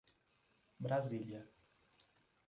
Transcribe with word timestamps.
Brasília 0.79 1.45